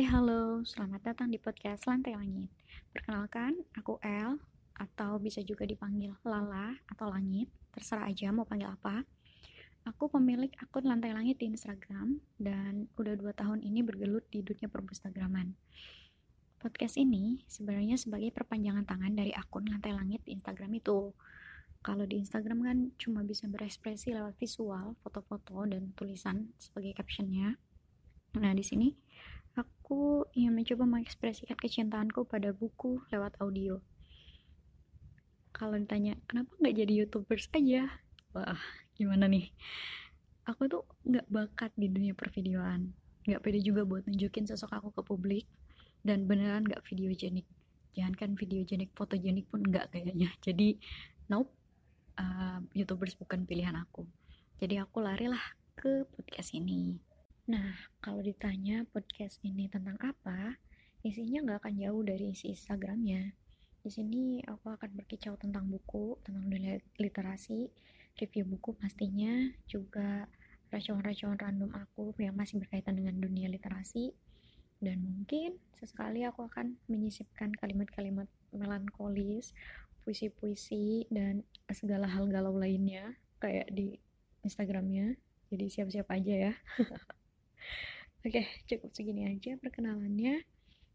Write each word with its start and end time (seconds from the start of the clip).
Hai, 0.00 0.08
halo, 0.16 0.64
selamat 0.64 1.12
datang 1.12 1.28
di 1.28 1.36
podcast 1.36 1.84
Lantai 1.84 2.16
Langit. 2.16 2.48
Perkenalkan, 2.88 3.52
aku 3.76 4.00
El, 4.00 4.40
atau 4.72 5.20
bisa 5.20 5.44
juga 5.44 5.68
dipanggil 5.68 6.16
Lala 6.24 6.72
atau 6.88 7.12
Langit, 7.12 7.52
terserah 7.68 8.08
aja 8.08 8.32
mau 8.32 8.48
panggil 8.48 8.72
apa. 8.72 9.04
Aku 9.84 10.08
pemilik 10.08 10.48
akun 10.56 10.88
Lantai 10.88 11.12
Langit 11.12 11.36
di 11.36 11.52
Instagram, 11.52 12.16
dan 12.40 12.88
udah 12.96 13.12
dua 13.12 13.36
tahun 13.36 13.60
ini 13.60 13.84
bergelut 13.84 14.24
di 14.32 14.40
dunia 14.40 14.72
perpustagraman. 14.72 15.52
Podcast 16.56 16.96
ini 16.96 17.44
sebenarnya 17.44 18.00
sebagai 18.00 18.32
perpanjangan 18.32 18.88
tangan 18.88 19.12
dari 19.12 19.36
akun 19.36 19.68
Lantai 19.68 19.92
Langit 19.92 20.24
di 20.24 20.32
Instagram 20.32 20.80
itu. 20.80 21.12
Kalau 21.84 22.08
di 22.08 22.24
Instagram 22.24 22.64
kan 22.64 22.78
cuma 22.96 23.20
bisa 23.20 23.44
berekspresi 23.52 24.16
lewat 24.16 24.32
visual, 24.40 24.96
foto-foto, 25.04 25.68
dan 25.68 25.92
tulisan 25.92 26.56
sebagai 26.56 26.96
captionnya. 26.96 27.60
Nah, 28.38 28.54
di 28.54 28.62
sini 28.62 28.88
Aku 29.90 30.22
ingin 30.38 30.54
mencoba 30.54 30.86
mengekspresikan 30.86 31.58
kecintaanku 31.58 32.22
pada 32.22 32.54
buku 32.54 33.02
lewat 33.10 33.34
audio. 33.42 33.82
Kalau 35.50 35.74
ditanya, 35.74 36.14
kenapa 36.30 36.54
nggak 36.62 36.78
jadi 36.78 36.92
youtubers 37.02 37.50
aja? 37.50 37.90
Wah, 38.30 38.54
gimana 38.94 39.26
nih? 39.26 39.50
Aku 40.46 40.70
tuh 40.70 40.86
nggak 41.02 41.26
bakat 41.26 41.74
di 41.74 41.90
dunia 41.90 42.14
pervideoan. 42.14 42.94
Nggak 43.26 43.42
pede 43.42 43.66
juga 43.66 43.82
buat 43.82 44.06
nunjukin 44.06 44.46
sosok 44.46 44.78
aku 44.78 44.94
ke 44.94 45.02
publik. 45.02 45.50
Dan 46.06 46.30
beneran 46.30 46.70
nggak 46.70 46.86
videogenik. 46.86 47.50
Jangan 47.98 48.14
kan 48.14 48.30
videogenik, 48.38 48.94
fotogenik 48.94 49.50
pun 49.50 49.66
nggak 49.66 49.90
kayaknya. 49.90 50.30
Jadi, 50.38 50.78
nope, 51.26 51.50
uh, 52.14 52.62
youtubers 52.78 53.18
bukan 53.18 53.42
pilihan 53.42 53.74
aku. 53.74 54.06
Jadi 54.62 54.78
aku 54.78 55.02
larilah 55.02 55.42
ke 55.74 56.06
podcast 56.14 56.54
ini. 56.54 57.09
Nah, 57.50 57.74
kalau 57.98 58.22
ditanya 58.22 58.86
podcast 58.94 59.42
ini 59.42 59.66
tentang 59.66 59.98
apa, 59.98 60.54
isinya 61.02 61.42
nggak 61.42 61.66
akan 61.66 61.74
jauh 61.82 62.02
dari 62.06 62.30
isi 62.30 62.54
Instagramnya. 62.54 63.34
Di 63.82 63.90
sini 63.90 64.38
aku 64.46 64.70
akan 64.70 64.94
berkicau 64.94 65.34
tentang 65.34 65.66
buku, 65.66 66.14
tentang 66.22 66.46
dunia 66.46 66.78
literasi, 67.02 67.66
review 68.22 68.46
buku 68.46 68.78
pastinya, 68.78 69.50
juga 69.66 70.30
racun-racun 70.70 71.34
random 71.42 71.74
aku 71.74 72.14
yang 72.22 72.38
masih 72.38 72.62
berkaitan 72.62 72.94
dengan 72.94 73.18
dunia 73.18 73.50
literasi, 73.50 74.14
dan 74.78 75.02
mungkin 75.02 75.58
sesekali 75.82 76.22
aku 76.22 76.46
akan 76.46 76.78
menyisipkan 76.86 77.50
kalimat-kalimat 77.58 78.30
melankolis, 78.54 79.50
puisi-puisi, 80.06 81.10
dan 81.10 81.42
segala 81.74 82.06
hal 82.06 82.30
galau 82.30 82.54
lainnya, 82.54 83.18
kayak 83.42 83.66
di 83.74 83.98
Instagramnya. 84.46 85.18
Jadi 85.50 85.66
siap-siap 85.66 86.06
aja 86.14 86.34
ya. 86.46 86.54
Oke, 88.20 88.44
cukup 88.68 88.92
segini 88.92 89.24
aja 89.24 89.56
perkenalannya. 89.56 90.44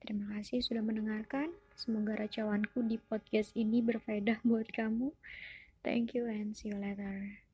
Terima 0.00 0.32
kasih 0.32 0.64
sudah 0.64 0.80
mendengarkan. 0.80 1.52
Semoga 1.76 2.16
racawanku 2.16 2.80
di 2.88 2.96
podcast 2.96 3.52
ini 3.52 3.84
berfaedah 3.84 4.40
buat 4.40 4.72
kamu. 4.72 5.12
Thank 5.84 6.16
you 6.16 6.24
and 6.32 6.56
see 6.56 6.72
you 6.72 6.80
later. 6.80 7.44